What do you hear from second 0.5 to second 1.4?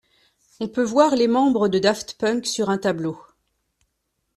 On peut voir les